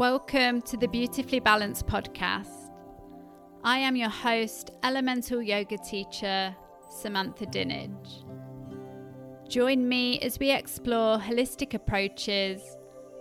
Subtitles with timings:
[0.00, 2.70] Welcome to the Beautifully Balanced podcast.
[3.62, 6.56] I am your host, elemental yoga teacher,
[6.88, 8.24] Samantha Dinage.
[9.46, 12.62] Join me as we explore holistic approaches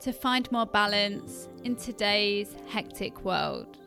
[0.00, 3.78] to find more balance in today's hectic world.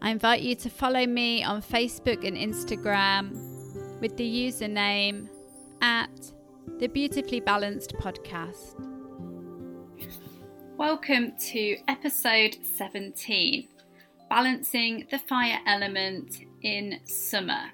[0.00, 5.28] I invite you to follow me on Facebook and Instagram with the username
[5.82, 6.30] at
[6.78, 8.93] the Beautifully Balanced Podcast.
[10.76, 13.68] Welcome to episode 17
[14.28, 17.70] Balancing the Fire Element in Summer.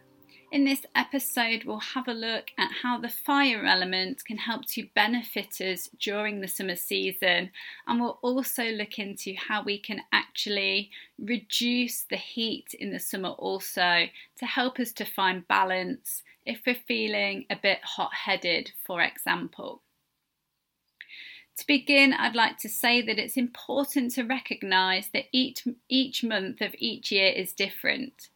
[0.52, 4.86] In this episode, we'll have a look at how the fire element can help to
[4.94, 7.50] benefit us during the summer season,
[7.86, 13.30] and we'll also look into how we can actually reduce the heat in the summer
[13.30, 14.04] also
[14.38, 19.80] to help us to find balance if we're feeling a bit hot headed, for example.
[21.60, 26.62] To begin, I'd like to say that it's important to recognise that each, each month
[26.62, 28.30] of each year is different.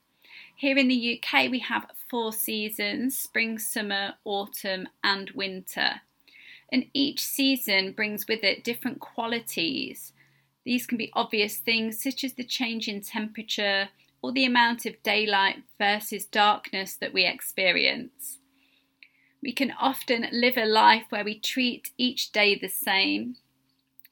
[0.54, 6.02] Here in the UK, we have four seasons spring, summer, autumn, and winter.
[6.70, 10.12] And each season brings with it different qualities.
[10.64, 13.88] These can be obvious things such as the change in temperature
[14.20, 18.38] or the amount of daylight versus darkness that we experience.
[19.44, 23.36] We can often live a life where we treat each day the same,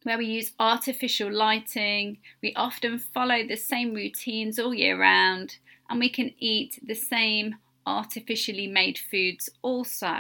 [0.03, 5.57] where we use artificial lighting, we often follow the same routines all year round,
[5.89, 7.55] and we can eat the same
[7.87, 10.19] artificially made foods also.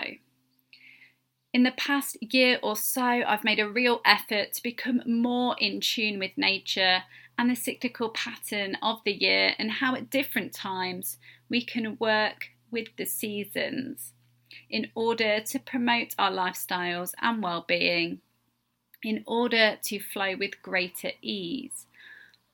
[1.53, 5.83] In the past year or so, I've made a real effort to become more in
[5.83, 7.03] tune with nature
[7.37, 11.19] and the cyclical pattern of the year and how at different times
[11.51, 14.15] we can work with the seasons
[14.70, 18.20] in order to promote our lifestyles and well-being
[19.03, 21.86] in order to flow with greater ease.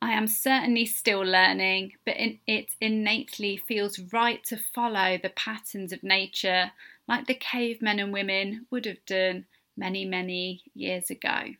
[0.00, 2.16] I am certainly still learning, but
[2.46, 6.70] it innately feels right to follow the patterns of nature
[7.08, 11.54] like the cavemen and women would have done many, many years ago.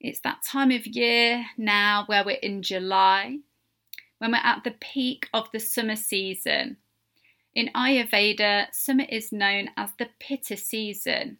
[0.00, 3.38] It's that time of year now where we're in July,
[4.18, 6.76] when we're at the peak of the summer season.
[7.54, 11.36] In Ayurveda, summer is known as the Pitta season,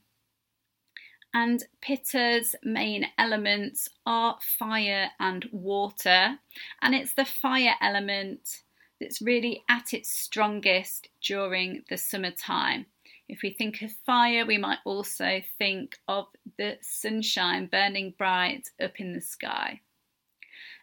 [1.33, 6.39] and Pitta's main elements are fire and water,
[6.83, 8.63] and it's the fire element
[9.01, 12.87] that's really at its strongest during the summertime.
[13.27, 16.27] If we think of fire, we might also think of
[16.59, 19.81] the sunshine burning bright up in the sky.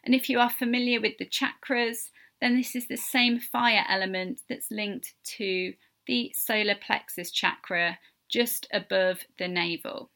[0.02, 4.40] And if you are familiar with the chakras, then this is the same fire element
[4.48, 5.74] that's linked to
[6.06, 10.10] the solar plexus chakra just above the navel.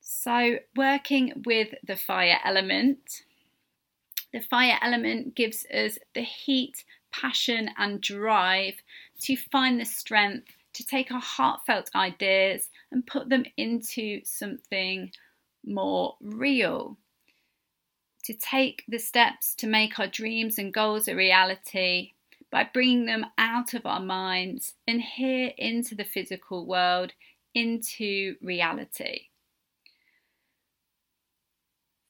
[0.00, 3.22] So, working with the fire element,
[4.32, 8.74] the fire element gives us the heat, passion, and drive
[9.22, 15.10] to find the strength to take our heartfelt ideas and put them into something
[15.64, 16.96] more real.
[18.24, 22.12] To take the steps to make our dreams and goals a reality
[22.50, 27.12] by bringing them out of our minds and here into the physical world,
[27.54, 29.28] into reality.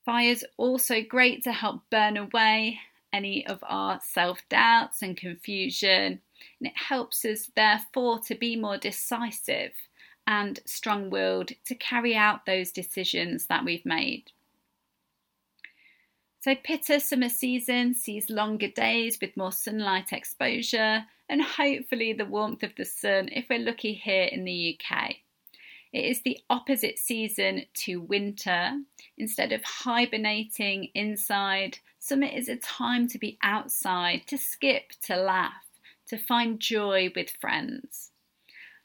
[0.04, 2.80] Fire's also great to help burn away
[3.12, 6.20] any of our self doubts and confusion,
[6.58, 9.72] and it helps us, therefore, to be more decisive
[10.26, 14.30] and strong willed to carry out those decisions that we've made.
[16.42, 22.62] So, Pitta summer season sees longer days with more sunlight exposure and hopefully the warmth
[22.62, 25.16] of the sun if we're lucky here in the UK.
[25.92, 28.80] It is the opposite season to winter.
[29.18, 35.66] Instead of hibernating inside, summer is a time to be outside, to skip, to laugh,
[36.06, 38.12] to find joy with friends.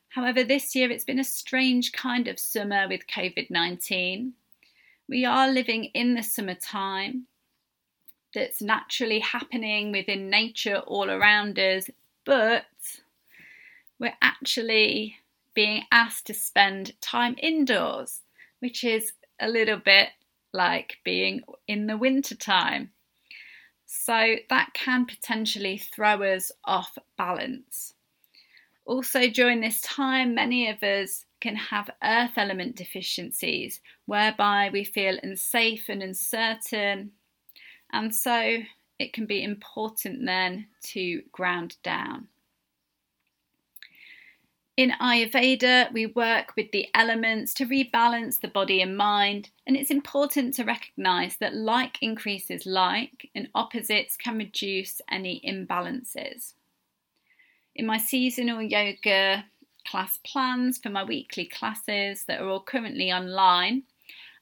[0.09, 4.33] However, this year it's been a strange kind of summer with COVID 19.
[5.07, 7.27] We are living in the summertime
[8.35, 11.89] that's naturally happening within nature all around us,
[12.25, 12.65] but
[13.99, 15.17] we're actually
[15.55, 18.21] being asked to spend time indoors,
[18.59, 20.09] which is a little bit
[20.53, 22.91] like being in the winter time.
[23.85, 27.93] So that can potentially throw us off balance.
[28.85, 35.17] Also, during this time, many of us can have earth element deficiencies whereby we feel
[35.23, 37.11] unsafe and uncertain,
[37.91, 38.57] and so
[38.99, 42.27] it can be important then to ground down.
[44.77, 49.89] In Ayurveda, we work with the elements to rebalance the body and mind, and it's
[49.89, 56.53] important to recognize that like increases like, and opposites can reduce any imbalances.
[57.75, 59.45] In my seasonal yoga
[59.87, 63.83] class plans for my weekly classes that are all currently online,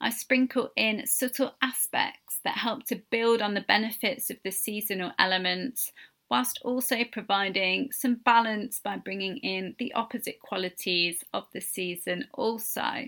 [0.03, 5.13] I sprinkle in subtle aspects that help to build on the benefits of the seasonal
[5.17, 5.93] elements
[6.29, 13.05] whilst also providing some balance by bringing in the opposite qualities of the season also.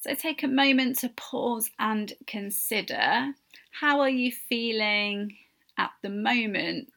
[0.00, 3.32] So take a moment to pause and consider
[3.70, 5.36] how are you feeling
[5.78, 6.90] at the moment?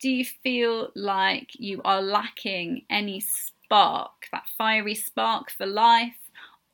[0.00, 6.14] Do you feel like you are lacking any spark, that fiery spark for life?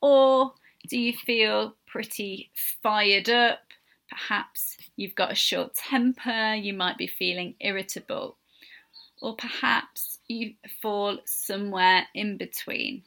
[0.00, 0.52] Or
[0.86, 2.50] do you feel pretty
[2.82, 3.60] fired up
[4.08, 8.38] Perhaps you've got a short temper, you might be feeling irritable,
[9.20, 13.02] or perhaps you fall somewhere in between.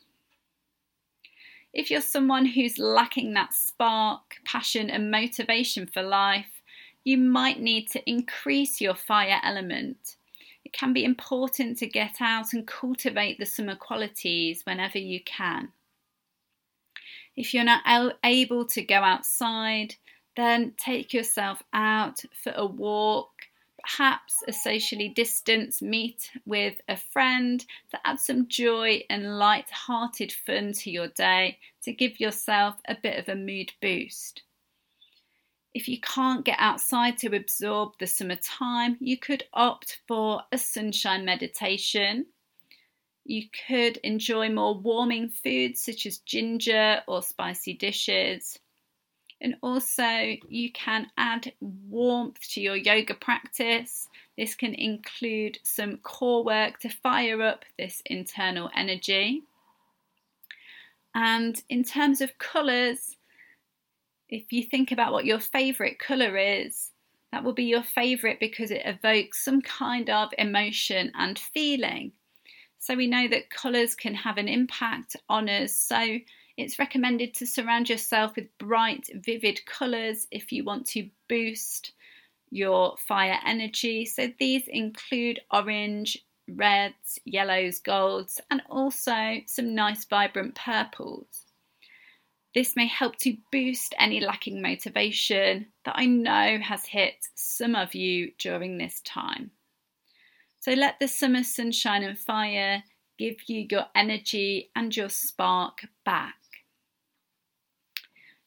[1.73, 6.61] If you're someone who's lacking that spark, passion, and motivation for life,
[7.03, 10.17] you might need to increase your fire element.
[10.65, 15.69] It can be important to get out and cultivate the summer qualities whenever you can.
[17.35, 19.95] If you're not able to go outside,
[20.35, 23.31] then take yourself out for a walk,
[23.83, 30.73] perhaps a socially distanced meet with a friend to add some joy and light-hearted fun
[30.73, 34.43] to your day to give yourself a bit of a mood boost.
[35.73, 41.23] If you can't get outside to absorb the summertime, you could opt for a sunshine
[41.23, 42.25] meditation.
[43.25, 48.59] You could enjoy more warming foods such as ginger or spicy dishes.
[49.39, 54.07] And also, you can add warmth to your yoga practice.
[54.37, 59.43] This can include some core work to fire up this internal energy.
[61.15, 63.17] And in terms of colours,
[64.29, 66.91] if you think about what your favourite colour is,
[67.31, 72.11] that will be your favourite because it evokes some kind of emotion and feeling.
[72.81, 75.73] So we know that colours can have an impact on us.
[75.73, 76.17] So
[76.57, 81.91] it's recommended to surround yourself with bright, vivid colours if you want to boost
[82.49, 84.05] your fire energy.
[84.05, 86.17] So these include orange,
[86.49, 91.45] reds, yellows, golds, and also some nice vibrant purples.
[92.55, 97.93] This may help to boost any lacking motivation that I know has hit some of
[97.93, 99.51] you during this time.
[100.61, 102.83] So let the summer sunshine and fire
[103.17, 106.35] give you your energy and your spark back.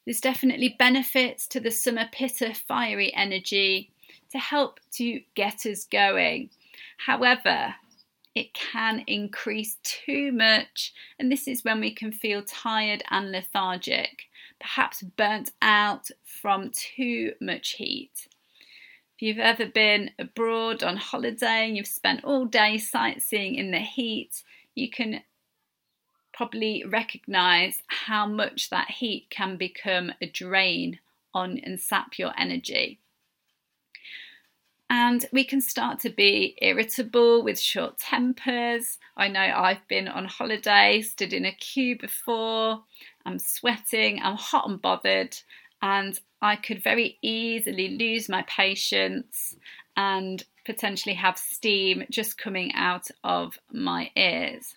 [0.05, 3.91] There's definitely benefits to the summer pitta fiery energy
[4.31, 6.51] to help to get us going.
[6.99, 7.75] However,
[8.33, 14.27] it can increase too much, and this is when we can feel tired and lethargic,
[14.61, 18.29] perhaps burnt out from too much heat.
[19.17, 23.79] If you've ever been abroad on holiday and you've spent all day sightseeing in the
[23.79, 24.43] heat,
[24.75, 25.23] you can
[26.33, 30.99] probably recognize how much that heat can become a drain
[31.33, 32.99] on and sap your energy.
[34.91, 38.99] And we can start to be irritable with short tempers.
[39.17, 42.83] I know I've been on holiday, stood in a queue before,
[43.25, 45.37] I'm sweating, I'm hot and bothered,
[45.85, 49.55] and I could very easily lose my patience
[49.99, 54.77] and potentially have steam just coming out of my ears.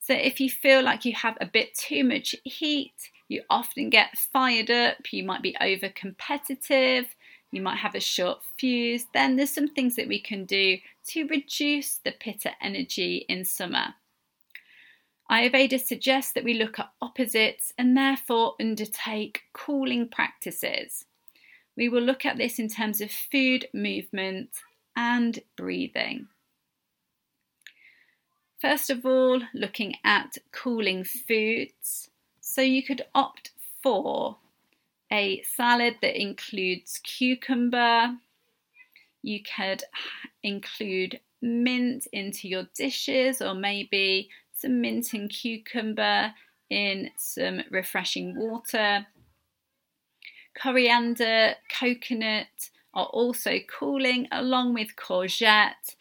[0.00, 2.94] So if you feel like you have a bit too much heat,
[3.28, 7.14] you often get fired up, you might be over competitive,
[7.50, 11.26] you might have a short fuse, then there's some things that we can do to
[11.26, 13.94] reduce the pitta energy in summer.
[15.30, 21.04] Ayurveda suggests that we look at opposites and therefore undertake cooling practices.
[21.76, 24.50] We will look at this in terms of food, movement,
[24.96, 26.28] and breathing.
[28.60, 32.10] First of all, looking at cooling foods.
[32.40, 34.38] So you could opt for
[35.12, 38.16] a salad that includes cucumber.
[39.22, 39.84] You could
[40.42, 46.32] include mint into your dishes, or maybe some mint and cucumber
[46.70, 49.06] in some refreshing water.
[50.60, 55.94] Coriander, coconut are also cooling, along with courgette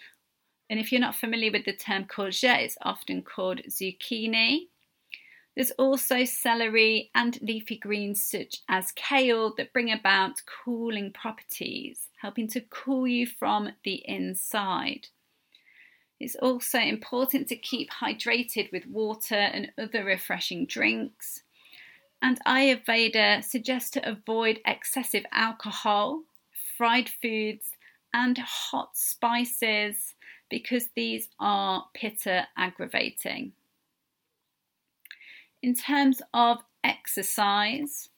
[0.70, 4.68] and if you're not familiar with the term courgette, it's often called zucchini.
[5.56, 12.48] There's also celery and leafy greens such as kale that bring about cooling properties, helping
[12.50, 15.08] to cool you from the inside.
[16.20, 21.44] It's also important to keep hydrated with water and other refreshing drinks.
[22.22, 26.24] And Ayurveda suggests to avoid excessive alcohol,
[26.78, 27.74] fried foods,
[28.14, 30.16] and hot spices
[30.50, 33.52] because these are pitta aggravating.
[35.62, 38.10] In terms of exercise,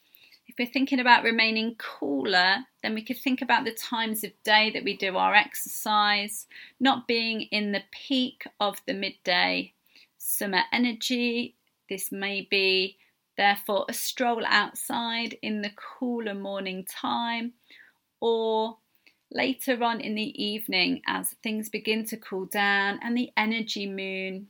[0.60, 4.84] we're thinking about remaining cooler, then we could think about the times of day that
[4.84, 6.48] we do our exercise,
[6.82, 9.72] not being in the peak of the midday
[10.18, 11.56] summer energy.
[11.90, 12.98] This may be,
[13.38, 17.54] therefore, a stroll outside in the cooler morning time
[18.20, 18.78] or
[19.32, 24.48] later on in the evening as things begin to cool down and the energy moon,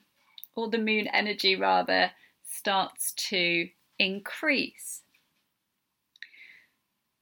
[0.55, 2.09] or the moon energy rather,
[2.43, 5.03] starts to increase.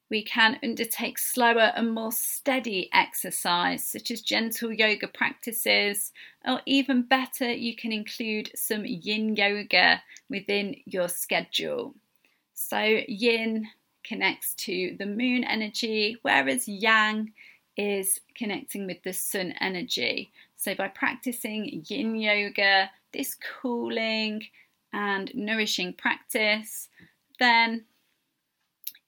[0.10, 6.14] We can undertake slower and more steady exercise, such as gentle yoga practices,
[6.46, 11.94] or even better, you can include some yin yoga within your schedule.
[12.54, 13.68] So, yin
[14.04, 17.34] connects to the moon energy, whereas yang
[17.76, 20.32] is connecting with the sun energy.
[20.56, 24.44] So, by practicing yin yoga, this cooling
[24.94, 26.88] and nourishing practice,
[27.40, 27.84] then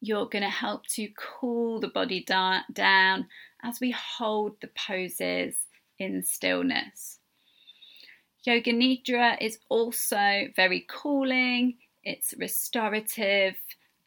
[0.02, 3.28] you're going to help to cool the body da- down
[3.64, 5.56] as we hold the poses
[5.98, 7.20] in stillness.
[8.44, 13.56] Yoga Nidra is also very cooling, it's restorative,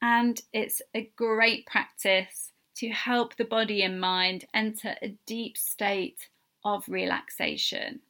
[0.00, 6.28] and it's a great practice to help the body and mind enter a deep state
[6.64, 8.00] of relaxation.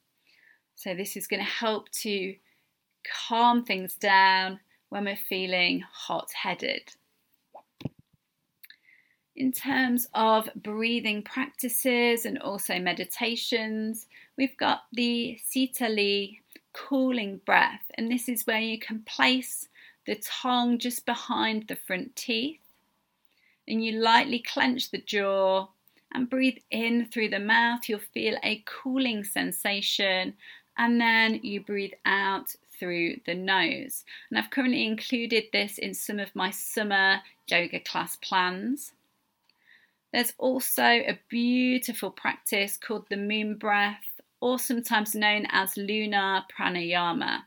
[0.75, 2.35] So, this is going to help to
[3.27, 4.59] calm things down
[4.89, 6.83] when we're feeling hot headed.
[9.43, 14.07] In terms of breathing practices and also meditations,
[14.37, 16.39] we've got the Sitali
[16.71, 19.67] cooling breath, and this is where you can place
[20.07, 22.61] the tongue just behind the front teeth
[23.67, 25.67] and you lightly clench the jaw
[26.13, 27.89] and breathe in through the mouth.
[27.89, 30.35] You'll feel a cooling sensation,
[30.77, 34.05] and then you breathe out through the nose.
[34.29, 37.19] And I've currently included this in some of my summer
[37.49, 38.93] yoga class plans.
[40.13, 47.45] There's also a beautiful practice called the moon breath, or sometimes known as lunar pranayama.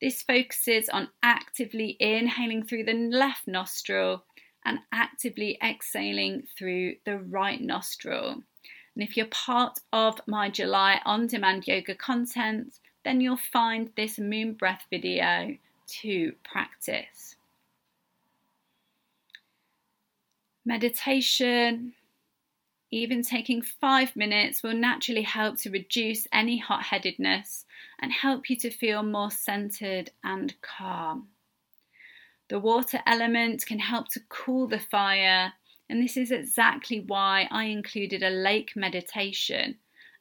[0.00, 4.24] This focuses on actively inhaling through the left nostril
[4.64, 8.42] and actively exhaling through the right nostril.
[8.94, 14.18] And if you're part of my July on demand yoga content, then you'll find this
[14.18, 15.56] moon breath video
[16.02, 17.35] to practice.
[20.66, 21.92] Meditation,
[22.90, 27.64] even taking five minutes, will naturally help to reduce any hot headedness
[28.00, 31.28] and help you to feel more centered and calm.
[32.48, 35.52] The water element can help to cool the fire,
[35.88, 39.76] and this is exactly why I included a lake meditation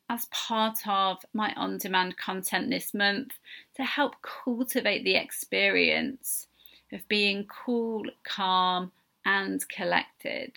[0.07, 3.31] as part of my on demand content this month
[3.77, 6.45] to help cultivate the experience
[6.91, 8.91] of being cool, calm,
[9.25, 10.53] and collected.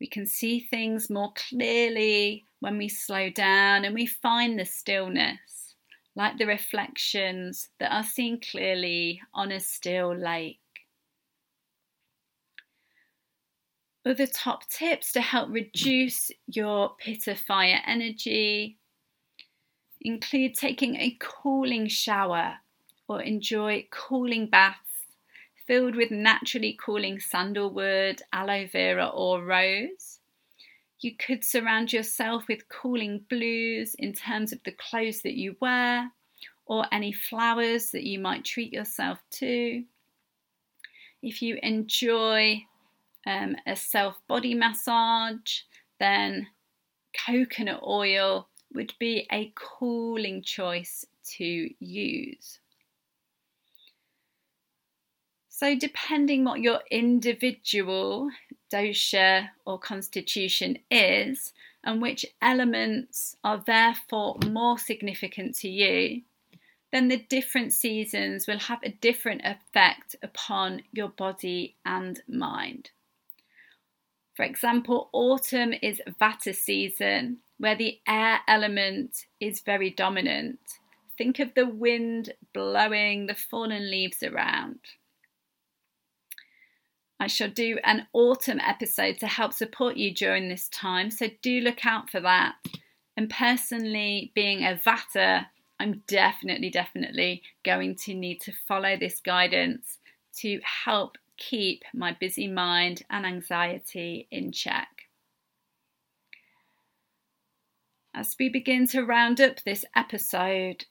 [0.00, 5.74] We can see things more clearly when we slow down and we find the stillness,
[6.16, 10.58] like the reflections that are seen clearly on a still lake.
[14.04, 18.78] Other top tips to help reduce your pitta fire energy
[20.00, 22.54] include taking a cooling shower
[23.08, 24.91] or enjoy cooling baths
[25.66, 30.18] filled with naturally cooling sandalwood, aloe vera, or rose.
[31.00, 36.12] You could surround yourself with cooling blues in terms of the clothes that you wear
[36.66, 39.84] or any flowers that you might treat yourself to.
[41.22, 42.64] If you enjoy
[43.26, 45.60] um, a self body massage,
[45.98, 46.48] then
[47.26, 51.04] coconut oil would be a cooling choice
[51.36, 52.58] to use.
[55.62, 58.32] So, depending what your individual
[58.68, 61.52] dosha or constitution is,
[61.84, 66.22] and which elements are therefore more significant to you,
[66.90, 72.90] then the different seasons will have a different effect upon your body and mind.
[74.34, 80.58] For example, autumn is Vata season, where the air element is very dominant.
[81.16, 84.80] Think of the wind blowing the fallen leaves around.
[87.22, 91.60] I shall do an autumn episode to help support you during this time, so do
[91.60, 92.56] look out for that.
[93.16, 95.46] And personally, being a Vata,
[95.78, 100.00] I'm definitely, definitely going to need to follow this guidance
[100.38, 104.88] to help keep my busy mind and anxiety in check.
[108.12, 110.86] As we begin to round up this episode,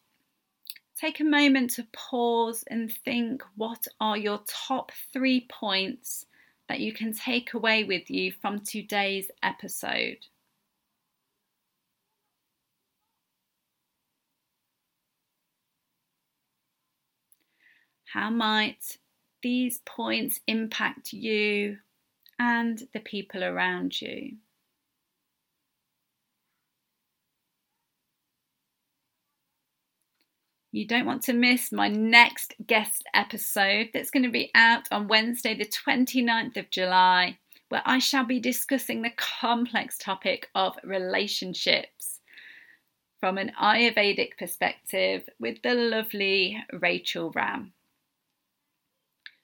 [1.02, 6.28] take a moment to pause and think what are your top three points
[6.70, 10.18] that you can take away with you from today's episode.
[18.06, 18.98] How might
[19.42, 21.78] these points impact you
[22.38, 24.34] and the people around you?
[30.72, 35.10] You don't want to miss my next guest episode that's going to be out on
[35.10, 37.38] Wednesday, the 29th of July,
[37.68, 42.20] where I shall be discussing the complex topic of relationships
[43.20, 47.74] from an Ayurvedic perspective with the lovely Rachel Ram.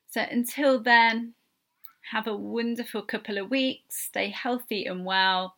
[0.10, 1.34] So until then,
[2.12, 5.56] have a wonderful couple of weeks, stay healthy and well.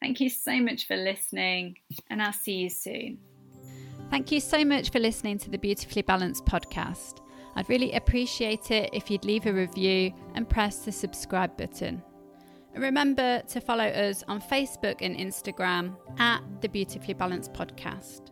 [0.00, 1.76] Thank you so much for listening,
[2.10, 3.18] and I'll see you soon.
[4.10, 7.20] Thank you so much for listening to the Beautifully Balanced podcast.
[7.56, 12.02] I'd really appreciate it if you'd leave a review and press the subscribe button.
[12.72, 18.30] And remember to follow us on Facebook and Instagram at the Beautifully Balanced podcast.